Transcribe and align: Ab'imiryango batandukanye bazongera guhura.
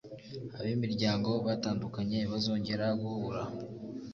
Ab'imiryango 0.59 1.29
batandukanye 1.45 2.19
bazongera 2.31 2.85
guhura. 3.01 3.41